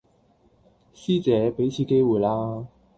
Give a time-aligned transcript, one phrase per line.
[0.95, 2.65] 師姐,畀次機會啦